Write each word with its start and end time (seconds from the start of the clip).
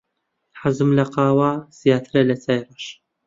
حەزم 0.61 0.89
لە 0.97 1.05
قاوە 1.13 1.51
زیاترە 1.79 2.21
لە 2.29 2.35
چای 2.43 2.61
ڕەش. 2.67 2.85